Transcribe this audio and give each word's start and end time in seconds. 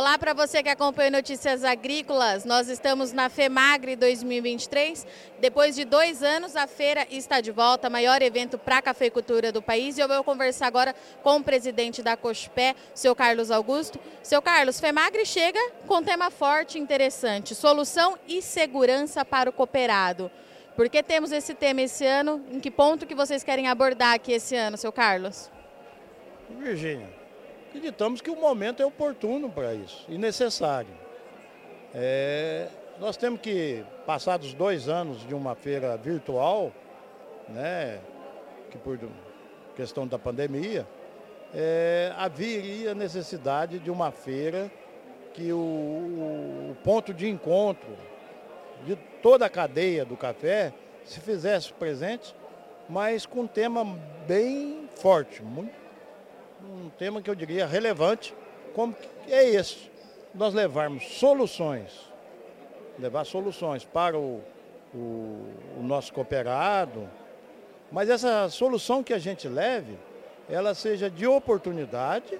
Olá 0.00 0.16
para 0.18 0.32
você 0.32 0.62
que 0.62 0.70
acompanha 0.70 1.10
Notícias 1.10 1.62
Agrícolas. 1.62 2.46
Nós 2.46 2.70
estamos 2.70 3.12
na 3.12 3.28
FEMAGRE 3.28 3.96
2023. 3.96 5.06
Depois 5.38 5.76
de 5.76 5.84
dois 5.84 6.22
anos, 6.22 6.56
a 6.56 6.66
feira 6.66 7.06
está 7.10 7.42
de 7.42 7.52
volta, 7.52 7.90
maior 7.90 8.22
evento 8.22 8.56
para 8.56 8.78
a 8.78 8.82
cafeicultura 8.82 9.52
do 9.52 9.60
país. 9.60 9.98
E 9.98 10.00
eu 10.00 10.08
vou 10.08 10.24
conversar 10.24 10.68
agora 10.68 10.94
com 11.22 11.36
o 11.36 11.44
presidente 11.44 12.02
da 12.02 12.16
COSPÉ, 12.16 12.74
seu 12.94 13.14
Carlos 13.14 13.50
Augusto. 13.50 14.00
Seu 14.22 14.40
Carlos, 14.40 14.80
FEMAGRE 14.80 15.26
chega 15.26 15.60
com 15.86 16.02
tema 16.02 16.30
forte 16.30 16.78
e 16.78 16.80
interessante: 16.80 17.54
solução 17.54 18.18
e 18.26 18.40
segurança 18.40 19.22
para 19.22 19.50
o 19.50 19.52
cooperado. 19.52 20.30
Por 20.76 20.88
que 20.88 21.02
temos 21.02 21.30
esse 21.30 21.52
tema 21.52 21.82
esse 21.82 22.06
ano? 22.06 22.42
Em 22.50 22.58
que 22.58 22.70
ponto 22.70 23.06
que 23.06 23.14
vocês 23.14 23.44
querem 23.44 23.68
abordar 23.68 24.14
aqui 24.14 24.32
esse 24.32 24.56
ano, 24.56 24.78
seu 24.78 24.92
Carlos? 24.92 25.50
Virgínia, 26.58 27.19
acreditamos 27.70 28.20
que 28.20 28.30
o 28.30 28.36
momento 28.36 28.82
é 28.82 28.86
oportuno 28.86 29.48
para 29.48 29.72
isso 29.72 30.04
e 30.08 30.18
necessário. 30.18 30.90
É, 31.94 32.68
nós 32.98 33.16
temos 33.16 33.40
que, 33.40 33.84
passados 34.04 34.52
dois 34.52 34.88
anos 34.88 35.26
de 35.26 35.34
uma 35.34 35.54
feira 35.54 35.96
virtual, 35.96 36.72
né, 37.48 38.00
que 38.70 38.78
por 38.78 38.98
questão 39.76 40.06
da 40.06 40.18
pandemia, 40.18 40.86
é, 41.54 42.12
haveria 42.16 42.94
necessidade 42.94 43.78
de 43.78 43.90
uma 43.90 44.10
feira 44.10 44.70
que 45.32 45.52
o, 45.52 45.56
o 45.56 46.76
ponto 46.82 47.14
de 47.14 47.28
encontro 47.28 47.96
de 48.84 48.96
toda 49.22 49.46
a 49.46 49.48
cadeia 49.48 50.04
do 50.04 50.16
café 50.16 50.72
se 51.04 51.20
fizesse 51.20 51.72
presente, 51.72 52.34
mas 52.88 53.26
com 53.26 53.42
um 53.42 53.46
tema 53.46 53.84
bem 54.26 54.88
forte, 54.96 55.42
muito 55.42 55.80
um 56.64 56.90
tema 56.90 57.22
que 57.22 57.30
eu 57.30 57.34
diria 57.34 57.66
relevante, 57.66 58.34
como 58.74 58.94
é 59.28 59.44
esse, 59.48 59.90
nós 60.34 60.54
levarmos 60.54 61.04
soluções, 61.18 61.90
levar 62.98 63.24
soluções 63.24 63.84
para 63.84 64.18
o, 64.18 64.40
o, 64.94 65.46
o 65.78 65.82
nosso 65.82 66.12
cooperado, 66.12 67.08
mas 67.90 68.08
essa 68.08 68.48
solução 68.48 69.02
que 69.02 69.12
a 69.12 69.18
gente 69.18 69.48
leve, 69.48 69.98
ela 70.48 70.74
seja 70.74 71.10
de 71.10 71.26
oportunidade 71.26 72.38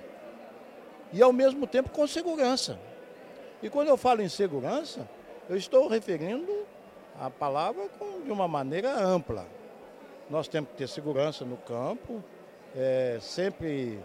e 1.12 1.22
ao 1.22 1.32
mesmo 1.32 1.66
tempo 1.66 1.90
com 1.90 2.06
segurança. 2.06 2.78
E 3.62 3.68
quando 3.68 3.88
eu 3.88 3.96
falo 3.96 4.22
em 4.22 4.28
segurança, 4.28 5.08
eu 5.48 5.56
estou 5.56 5.88
referindo 5.88 6.64
a 7.20 7.28
palavra 7.28 7.88
com, 7.98 8.22
de 8.22 8.30
uma 8.30 8.46
maneira 8.46 8.92
ampla. 8.92 9.46
Nós 10.28 10.46
temos 10.46 10.70
que 10.70 10.76
ter 10.76 10.88
segurança 10.88 11.44
no 11.44 11.56
campo, 11.56 12.22
é, 12.76 13.18
sempre 13.20 13.98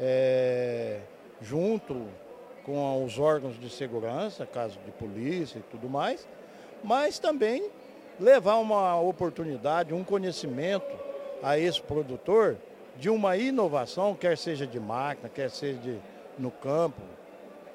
é, 0.00 1.00
junto 1.42 2.06
com 2.64 3.04
os 3.04 3.18
órgãos 3.18 3.58
de 3.58 3.68
segurança, 3.68 4.46
caso 4.46 4.78
de 4.84 4.90
polícia 4.92 5.58
e 5.58 5.62
tudo 5.70 5.88
mais, 5.88 6.26
mas 6.82 7.18
também 7.18 7.70
levar 8.18 8.56
uma 8.56 9.00
oportunidade, 9.00 9.94
um 9.94 10.04
conhecimento 10.04 10.86
a 11.42 11.58
esse 11.58 11.80
produtor 11.80 12.56
de 12.96 13.08
uma 13.08 13.36
inovação, 13.36 14.14
quer 14.14 14.36
seja 14.36 14.66
de 14.66 14.78
máquina, 14.78 15.28
quer 15.28 15.50
seja 15.50 15.78
de, 15.78 15.98
no 16.38 16.50
campo, 16.50 17.00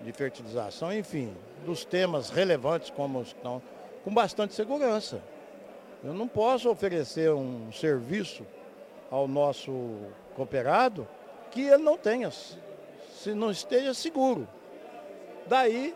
de 0.01 0.11
fertilização, 0.11 0.93
enfim, 0.93 1.33
dos 1.65 1.83
temas 1.83 2.29
relevantes 2.29 2.89
como 2.89 3.21
estão, 3.21 3.61
com 4.03 4.13
bastante 4.13 4.53
segurança. 4.53 5.21
Eu 6.03 6.13
não 6.13 6.27
posso 6.27 6.69
oferecer 6.69 7.31
um 7.31 7.71
serviço 7.71 8.45
ao 9.09 9.27
nosso 9.27 9.71
cooperado 10.35 11.07
que 11.55 11.61
ele 11.61 11.81
não 11.81 11.97
tenha, 11.97 12.29
se 12.29 13.33
não 13.33 13.49
esteja 13.49 13.93
seguro. 13.93 14.45
Daí 15.47 15.95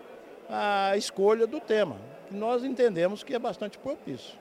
a 0.49 0.95
escolha 0.95 1.45
do 1.45 1.59
tema, 1.59 1.97
que 2.29 2.33
nós 2.33 2.63
entendemos 2.63 3.23
que 3.23 3.35
é 3.35 3.39
bastante 3.39 3.78
propício. 3.78 4.39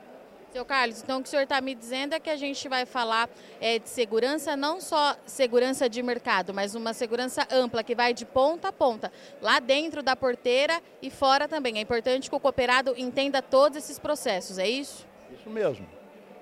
Seu 0.53 0.65
Carlos, 0.65 1.03
então 1.03 1.19
o 1.19 1.23
que 1.23 1.29
o 1.29 1.31
senhor 1.31 1.43
está 1.43 1.61
me 1.61 1.75
dizendo 1.75 2.15
é 2.15 2.21
que 2.21 2.31
a 2.31 2.37
gente 2.37 2.69
vai 2.69 2.87
falar 2.87 3.29
é, 3.61 3.79
de 3.79 3.89
segurança, 3.89 4.57
não 4.57 4.81
só 4.81 5.15
segurança 5.27 5.91
de 5.91 6.03
mercado, 6.03 6.55
mas 6.55 6.75
uma 6.75 6.95
segurança 6.95 7.47
ampla, 7.51 7.83
que 7.83 7.95
vai 7.95 8.15
de 8.15 8.25
ponta 8.25 8.69
a 8.69 8.73
ponta, 8.73 9.13
lá 9.43 9.59
dentro 9.59 10.03
da 10.03 10.17
porteira 10.17 10.81
e 11.03 11.11
fora 11.11 11.47
também. 11.47 11.77
É 11.79 11.81
importante 11.83 12.31
que 12.31 12.37
o 12.37 12.41
cooperado 12.41 12.95
entenda 12.97 13.43
todos 13.43 13.77
esses 13.77 13.99
processos, 13.99 14.57
é 14.57 14.67
isso? 14.67 15.05
Isso 15.39 15.51
mesmo. 15.51 15.87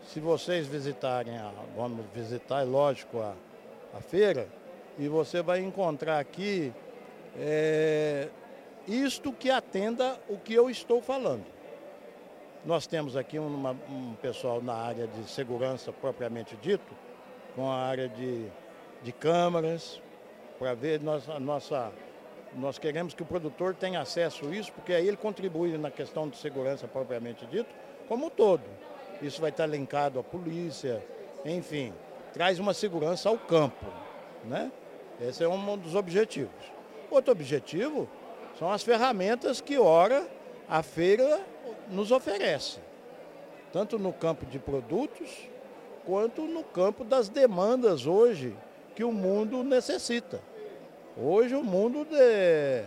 Se 0.06 0.20
vocês 0.20 0.68
visitarem, 0.68 1.36
a, 1.38 1.50
vamos 1.74 2.04
visitar, 2.14 2.60
é 2.60 2.64
lógico, 2.64 3.18
a, 3.18 3.34
a 3.92 4.00
feira, 4.00 4.46
e 4.98 5.08
você 5.08 5.42
vai 5.42 5.60
encontrar 5.60 6.18
aqui 6.18 6.72
é, 7.38 8.28
isto 8.86 9.32
que 9.32 9.50
atenda 9.50 10.18
o 10.28 10.38
que 10.38 10.54
eu 10.54 10.70
estou 10.70 11.02
falando. 11.02 11.44
Nós 12.64 12.86
temos 12.86 13.16
aqui 13.16 13.38
uma, 13.38 13.76
um 13.88 14.14
pessoal 14.20 14.60
na 14.60 14.74
área 14.74 15.06
de 15.06 15.28
segurança 15.30 15.92
propriamente 15.92 16.56
dito, 16.56 16.94
com 17.54 17.70
a 17.70 17.76
área 17.76 18.08
de, 18.08 18.46
de 19.02 19.12
câmaras, 19.12 20.00
para 20.58 20.74
ver 20.74 21.00
nós, 21.00 21.28
a 21.28 21.38
nossa. 21.38 21.92
Nós 22.54 22.78
queremos 22.78 23.12
que 23.12 23.22
o 23.22 23.26
produtor 23.26 23.74
tenha 23.74 24.00
acesso 24.00 24.46
a 24.46 24.50
isso, 24.50 24.72
porque 24.72 24.92
aí 24.92 25.06
ele 25.06 25.16
contribui 25.16 25.76
na 25.76 25.90
questão 25.90 26.28
de 26.28 26.38
segurança 26.38 26.88
propriamente 26.88 27.44
dito, 27.46 27.68
como 28.08 28.26
um 28.26 28.30
todo. 28.30 28.64
Isso 29.20 29.40
vai 29.40 29.50
estar 29.50 29.66
linkado 29.66 30.18
à 30.18 30.22
polícia, 30.22 31.04
enfim, 31.44 31.92
traz 32.32 32.58
uma 32.58 32.72
segurança 32.74 33.28
ao 33.28 33.38
campo. 33.38 33.86
Né? 34.44 34.70
Esse 35.20 35.42
é 35.44 35.48
um 35.48 35.78
dos 35.78 35.94
objetivos. 35.94 36.50
Outro 37.10 37.32
objetivo 37.32 38.08
são 38.58 38.70
as 38.70 38.82
ferramentas 38.82 39.60
que, 39.60 39.78
ora, 39.78 40.26
a 40.68 40.82
feira 40.82 41.40
nos 41.90 42.10
oferece, 42.10 42.78
tanto 43.72 43.98
no 43.98 44.12
campo 44.12 44.44
de 44.44 44.58
produtos, 44.58 45.48
quanto 46.04 46.42
no 46.42 46.62
campo 46.62 47.04
das 47.04 47.28
demandas 47.28 48.06
hoje 48.06 48.56
que 48.94 49.04
o 49.04 49.12
mundo 49.12 49.62
necessita. 49.62 50.40
Hoje 51.16 51.54
o 51.54 51.64
mundo 51.64 52.04
de, 52.04 52.84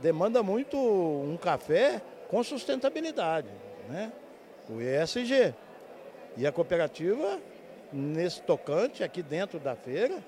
demanda 0.00 0.42
muito 0.42 0.76
um 0.76 1.36
café 1.36 2.02
com 2.28 2.42
sustentabilidade, 2.42 3.48
né? 3.88 4.12
o 4.68 4.80
ESG. 4.80 5.54
E 6.36 6.46
a 6.46 6.52
cooperativa, 6.52 7.38
nesse 7.92 8.42
tocante, 8.42 9.04
aqui 9.04 9.22
dentro 9.22 9.58
da 9.58 9.74
feira, 9.74 10.22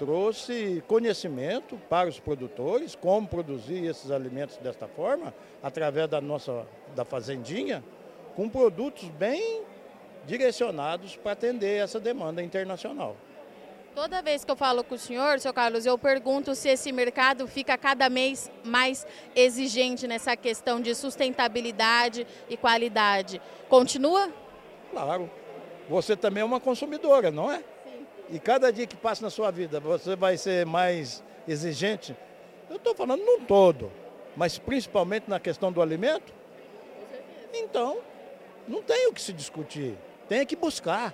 trouxe 0.00 0.82
conhecimento 0.88 1.78
para 1.90 2.08
os 2.08 2.18
produtores, 2.18 2.94
como 2.94 3.28
produzir 3.28 3.84
esses 3.84 4.10
alimentos 4.10 4.56
desta 4.56 4.88
forma, 4.88 5.34
através 5.62 6.08
da 6.08 6.22
nossa 6.22 6.66
da 6.96 7.04
fazendinha, 7.04 7.84
com 8.34 8.48
produtos 8.48 9.10
bem 9.10 9.60
direcionados 10.26 11.16
para 11.16 11.32
atender 11.32 11.84
essa 11.84 12.00
demanda 12.00 12.42
internacional. 12.42 13.14
Toda 13.94 14.22
vez 14.22 14.42
que 14.42 14.50
eu 14.50 14.56
falo 14.56 14.82
com 14.82 14.94
o 14.94 14.98
senhor, 14.98 15.38
seu 15.38 15.52
Carlos, 15.52 15.84
eu 15.84 15.98
pergunto 15.98 16.54
se 16.54 16.70
esse 16.70 16.90
mercado 16.92 17.46
fica 17.46 17.76
cada 17.76 18.08
mês 18.08 18.50
mais 18.64 19.06
exigente 19.36 20.08
nessa 20.08 20.34
questão 20.34 20.80
de 20.80 20.94
sustentabilidade 20.94 22.26
e 22.48 22.56
qualidade. 22.56 23.38
Continua? 23.68 24.30
Claro. 24.90 25.30
Você 25.90 26.16
também 26.16 26.40
é 26.40 26.44
uma 26.44 26.60
consumidora, 26.60 27.30
não 27.30 27.52
é? 27.52 27.62
E 28.30 28.38
cada 28.38 28.72
dia 28.72 28.86
que 28.86 28.96
passa 28.96 29.22
na 29.22 29.30
sua 29.30 29.50
vida, 29.50 29.80
você 29.80 30.14
vai 30.14 30.36
ser 30.36 30.64
mais 30.64 31.22
exigente. 31.48 32.16
Eu 32.68 32.76
estou 32.76 32.94
falando 32.94 33.24
num 33.24 33.44
todo, 33.44 33.90
mas 34.36 34.56
principalmente 34.56 35.28
na 35.28 35.40
questão 35.40 35.72
do 35.72 35.82
alimento. 35.82 36.32
Então, 37.52 37.98
não 38.68 38.82
tem 38.82 39.08
o 39.08 39.12
que 39.12 39.20
se 39.20 39.32
discutir. 39.32 39.98
Tem 40.28 40.46
que 40.46 40.54
buscar. 40.54 41.12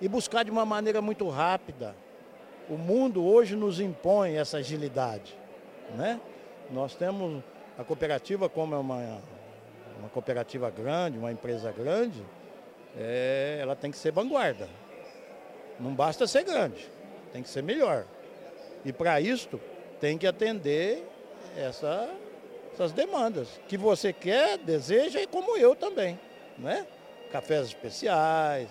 E 0.00 0.08
buscar 0.08 0.42
de 0.42 0.50
uma 0.50 0.64
maneira 0.64 1.02
muito 1.02 1.28
rápida. 1.28 1.94
O 2.68 2.78
mundo 2.78 3.22
hoje 3.24 3.54
nos 3.54 3.78
impõe 3.78 4.36
essa 4.36 4.56
agilidade. 4.56 5.36
Né? 5.94 6.18
Nós 6.70 6.94
temos 6.94 7.42
a 7.78 7.84
cooperativa, 7.84 8.48
como 8.48 8.74
é 8.74 8.78
uma, 8.78 9.20
uma 9.98 10.08
cooperativa 10.08 10.70
grande, 10.70 11.18
uma 11.18 11.30
empresa 11.30 11.70
grande, 11.72 12.24
é, 12.96 13.58
ela 13.60 13.76
tem 13.76 13.90
que 13.90 13.98
ser 13.98 14.12
vanguarda. 14.12 14.68
Não 15.78 15.94
basta 15.94 16.26
ser 16.26 16.44
grande, 16.44 16.88
tem 17.32 17.42
que 17.42 17.48
ser 17.48 17.62
melhor. 17.62 18.04
E 18.84 18.92
para 18.92 19.20
isto 19.20 19.60
tem 20.00 20.18
que 20.18 20.26
atender 20.26 21.06
essa, 21.56 22.08
essas 22.72 22.92
demandas 22.92 23.48
que 23.68 23.76
você 23.76 24.12
quer, 24.12 24.58
deseja 24.58 25.20
e 25.20 25.26
como 25.26 25.56
eu 25.56 25.74
também, 25.74 26.18
né? 26.58 26.86
Cafés 27.32 27.68
especiais, 27.68 28.68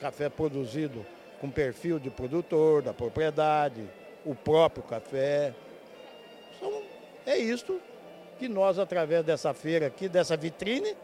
café 0.00 0.28
produzido 0.28 1.04
com 1.40 1.50
perfil 1.50 1.98
de 1.98 2.10
produtor, 2.10 2.82
da 2.82 2.92
propriedade, 2.92 3.88
o 4.24 4.34
próprio 4.34 4.82
café. 4.84 5.54
Então, 6.56 6.82
é 7.26 7.36
isto 7.36 7.80
que 8.38 8.48
nós, 8.48 8.78
através 8.78 9.24
dessa 9.24 9.52
feira 9.52 9.86
aqui, 9.86 10.08
dessa 10.08 10.36
vitrine, 10.36 10.96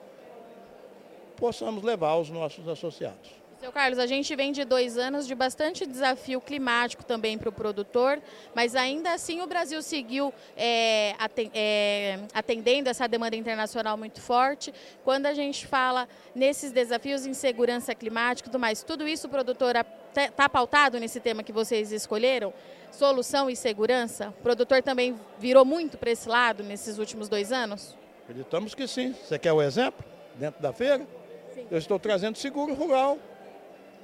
possamos 1.37 1.82
levar 1.82 2.11
aos 2.11 2.31
nossos 2.31 2.69
associados. 2.69 3.40
Seu 3.61 3.71
Carlos, 3.71 3.99
a 3.99 4.07
gente 4.07 4.35
vem 4.35 4.53
de 4.53 4.65
dois 4.65 4.97
anos 4.97 5.27
de 5.27 5.35
bastante 5.35 5.85
desafio 5.85 6.41
climático 6.41 7.05
também 7.05 7.37
para 7.37 7.51
o 7.51 7.53
produtor, 7.53 8.19
mas 8.55 8.75
ainda 8.75 9.12
assim 9.12 9.43
o 9.43 9.47
Brasil 9.47 9.83
seguiu 9.83 10.33
é, 10.57 11.15
é, 11.53 12.21
atendendo 12.33 12.89
essa 12.89 13.07
demanda 13.07 13.37
internacional 13.37 13.99
muito 13.99 14.19
forte. 14.19 14.73
Quando 15.05 15.27
a 15.27 15.35
gente 15.35 15.67
fala 15.67 16.09
nesses 16.35 16.73
desafios 16.73 17.27
em 17.27 17.35
segurança 17.35 17.95
climática 17.95 18.49
e 18.49 18.51
tudo 18.51 18.59
mais, 18.59 18.83
tudo 18.83 19.07
isso 19.07 19.27
o 19.27 19.31
produtor 19.31 19.75
está 20.09 20.49
pautado 20.49 20.99
nesse 20.99 21.21
tema 21.21 21.43
que 21.43 21.53
vocês 21.53 21.93
escolheram? 21.93 22.55
Solução 22.91 23.51
e 23.51 23.55
segurança? 23.55 24.31
O 24.41 24.43
produtor 24.43 24.83
também 24.83 25.21
virou 25.39 25.67
muito 25.67 25.99
para 25.99 26.11
esse 26.11 26.27
lado 26.27 26.63
nesses 26.63 26.97
últimos 26.97 27.29
dois 27.29 27.53
anos? 27.53 27.95
Acreditamos 28.23 28.75
que 28.75 28.89
sim. 28.89 29.15
Você 29.23 29.39
quer 29.39 29.53
o 29.53 29.61
exemplo 29.61 30.03
dentro 30.37 30.63
da 30.63 30.73
feira? 30.73 31.06
Sim. 31.55 31.67
Eu 31.71 31.77
estou 31.77 31.99
trazendo 31.99 32.39
seguro 32.39 32.73
rural 32.73 33.19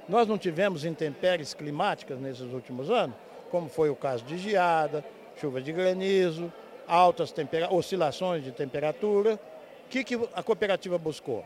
nós 0.07 0.27
não 0.27 0.37
tivemos 0.37 0.85
intempéries 0.85 1.53
climáticas 1.53 2.19
nesses 2.19 2.53
últimos 2.53 2.89
anos, 2.89 3.15
como 3.51 3.69
foi 3.69 3.89
o 3.89 3.95
caso 3.95 4.23
de 4.23 4.37
geada, 4.37 5.03
chuva 5.39 5.61
de 5.61 5.71
granizo, 5.71 6.51
altas 6.87 7.33
oscilações 7.69 8.43
de 8.43 8.51
temperatura. 8.51 9.39
O 9.85 9.89
que, 9.89 10.03
que 10.03 10.15
a 10.33 10.41
cooperativa 10.41 10.97
buscou? 10.97 11.43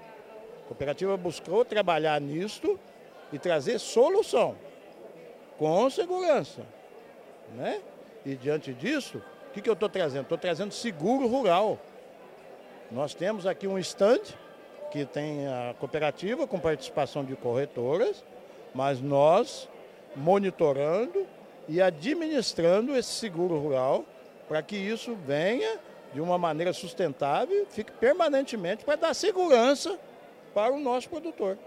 A 0.66 0.68
cooperativa 0.68 1.18
buscou 1.18 1.66
trabalhar 1.66 2.20
nisto 2.22 2.80
e 3.34 3.40
trazer 3.40 3.80
solução 3.80 4.56
com 5.58 5.90
segurança. 5.90 6.62
Né? 7.56 7.82
E 8.26 8.36
diante 8.36 8.74
disso, 8.74 9.22
o 9.50 9.54
que, 9.54 9.62
que 9.62 9.70
eu 9.70 9.74
estou 9.74 9.90
trazendo? 9.90 10.24
Estou 10.24 10.38
trazendo 10.38 10.74
seguro 10.74 11.28
rural. 11.28 11.80
Nós 12.92 13.14
temos 13.14 13.46
aqui 13.46 13.68
um 13.68 13.78
estande 13.78 14.36
que 14.92 15.06
tem 15.06 15.48
a 15.48 15.74
cooperativa 15.80 16.46
com 16.46 16.60
participação 16.60 17.24
de 17.24 17.36
corretoras 17.36 18.24
mas 18.74 19.02
nós 19.02 19.68
monitorando 20.16 21.26
e 21.68 21.82
administrando 21.82 22.96
esse 22.96 23.10
seguro 23.10 23.58
rural 23.58 24.06
para 24.48 24.62
que 24.62 24.76
isso 24.76 25.16
venha 25.16 25.80
de 26.14 26.20
uma 26.20 26.38
maneira 26.38 26.74
sustentável, 26.74 27.66
fique 27.70 27.92
permanentemente 27.94 28.84
para 28.84 28.98
dar 28.98 29.14
segurança 29.14 29.98
para 30.54 30.74
o 30.74 30.80
nosso 30.80 31.10
produtor. 31.10 31.58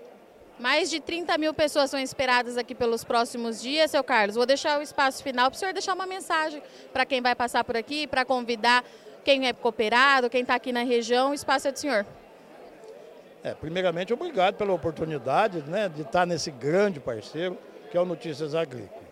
Mais 0.59 0.89
de 0.89 1.01
30 1.01 1.37
mil 1.39 1.53
pessoas 1.53 1.91
são 1.91 1.99
esperadas 1.99 2.57
aqui 2.57 2.75
pelos 2.75 3.03
próximos 3.03 3.61
dias, 3.61 3.91
seu 3.91 4.05
Carlos. 4.05 4.37
Vou 4.37 4.47
deixar 4.47 4.79
o 4.79 4.83
espaço 4.83 5.23
final 5.23 5.51
para 5.51 5.57
o 5.57 5.59
senhor 5.59 5.73
deixar 5.73 5.95
uma 5.95 6.07
mensagem 6.07 6.63
para 6.93 7.05
quem 7.05 7.21
vai 7.21 7.35
passar 7.35 7.65
por 7.65 7.77
aqui, 7.77 8.07
para 8.07 8.25
convidar 8.25 8.85
quem 9.25 9.49
é 9.49 9.53
cooperado, 9.53 10.31
quem 10.31 10.43
está 10.43 10.55
aqui 10.55 10.71
na 10.71 10.83
região. 10.83 11.31
O 11.31 11.35
espaço 11.35 11.67
é 11.69 11.73
do 11.73 11.79
senhor. 11.79 12.07
É, 13.45 13.53
primeiramente, 13.53 14.11
obrigado 14.11 14.55
pela 14.55 14.73
oportunidade 14.73 15.61
né, 15.69 15.87
de 15.87 16.01
estar 16.01 16.25
nesse 16.27 16.51
grande 16.51 16.99
parceiro 16.99 17.59
que 17.91 17.97
é 17.97 18.01
o 18.01 18.07
Notícias 18.07 18.55
Agrícolas. 18.55 19.05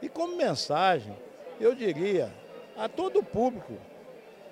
E 0.00 0.08
como 0.08 0.34
mensagem, 0.34 1.14
eu 1.60 1.74
diria 1.74 2.32
a 2.74 2.88
todo 2.88 3.18
o 3.18 3.22
público, 3.22 3.74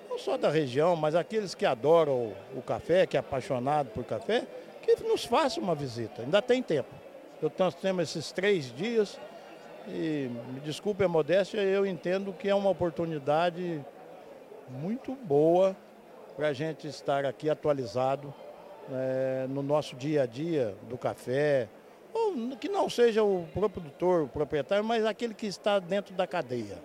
não 0.07 0.19
só 0.19 0.37
da 0.37 0.49
região, 0.49 0.95
mas 0.95 1.15
aqueles 1.15 1.55
que 1.55 1.65
adoram 1.65 2.13
o, 2.13 2.35
o 2.59 2.61
café, 2.61 3.07
que 3.07 3.17
é 3.17 3.19
apaixonado 3.19 3.89
por 3.89 4.03
café, 4.03 4.45
que 4.83 4.95
nos 5.03 5.25
façam 5.25 5.63
uma 5.63 5.73
visita, 5.73 6.21
ainda 6.21 6.39
tem 6.39 6.61
tempo. 6.61 6.93
Eu, 7.41 7.49
temos 7.49 8.03
esses 8.03 8.31
três 8.31 8.71
dias 8.71 9.19
e, 9.87 10.29
me 10.53 10.59
desculpe 10.59 11.03
a 11.03 11.07
modéstia, 11.07 11.61
eu 11.61 11.83
entendo 11.83 12.31
que 12.31 12.47
é 12.47 12.53
uma 12.53 12.69
oportunidade 12.69 13.83
muito 14.69 15.15
boa 15.15 15.75
para 16.35 16.49
a 16.49 16.53
gente 16.53 16.87
estar 16.87 17.25
aqui 17.25 17.49
atualizado 17.49 18.31
é, 18.91 19.47
no 19.49 19.63
nosso 19.63 19.95
dia 19.95 20.23
a 20.23 20.25
dia 20.25 20.75
do 20.89 20.97
café, 20.97 21.67
ou 22.13 22.55
que 22.57 22.69
não 22.69 22.89
seja 22.89 23.23
o 23.23 23.45
produtor, 23.53 24.23
o 24.23 24.27
proprietário, 24.27 24.83
mas 24.83 25.05
aquele 25.05 25.33
que 25.33 25.45
está 25.45 25.79
dentro 25.79 26.13
da 26.13 26.25
cadeia. 26.25 26.77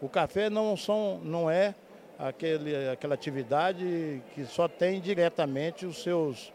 O 0.00 0.08
café 0.08 0.50
não, 0.50 0.76
são, 0.76 1.18
não 1.24 1.50
é 1.50 1.74
aquele, 2.18 2.88
aquela 2.90 3.14
atividade 3.14 4.22
que 4.34 4.44
só 4.44 4.68
tem 4.68 5.00
diretamente 5.00 5.86
os 5.86 6.02
seus, 6.02 6.52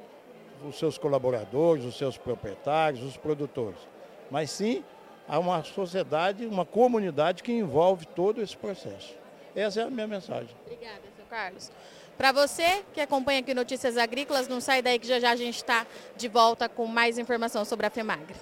os 0.67 0.77
seus 0.77 0.97
colaboradores, 0.97 1.83
os 1.83 1.97
seus 1.97 2.17
proprietários, 2.17 3.03
os 3.03 3.17
produtores, 3.17 3.79
mas 4.29 4.51
sim 4.51 4.83
há 5.27 5.39
uma 5.39 5.63
sociedade, 5.63 6.45
uma 6.45 6.65
comunidade 6.65 7.43
que 7.43 7.51
envolve 7.51 8.05
todo 8.05 8.41
esse 8.41 8.55
processo. 8.55 9.15
Essa 9.55 9.81
é 9.81 9.83
a 9.83 9.89
minha 9.89 10.07
mensagem. 10.07 10.55
Obrigada, 10.65 11.01
seu 11.15 11.25
Carlos. 11.25 11.71
Para 12.21 12.31
você 12.31 12.83
que 12.93 13.01
acompanha 13.01 13.39
aqui 13.39 13.51
Notícias 13.51 13.97
Agrícolas, 13.97 14.47
não 14.47 14.61
sai 14.61 14.79
daí 14.83 14.99
que 14.99 15.07
já 15.07 15.19
já 15.19 15.31
a 15.31 15.35
gente 15.35 15.55
está 15.55 15.87
de 16.15 16.27
volta 16.27 16.69
com 16.69 16.85
mais 16.85 17.17
informação 17.17 17.65
sobre 17.65 17.87
a 17.87 17.89
FEMAGRE. 17.89 18.35